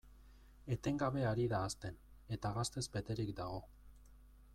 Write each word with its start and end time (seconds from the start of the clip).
Etengabe 0.75 1.25
ari 1.31 1.45
da 1.51 1.59
hazten, 1.65 1.99
eta 2.37 2.53
gaztez 2.57 2.85
beterik 2.97 3.33
dago. 3.41 3.61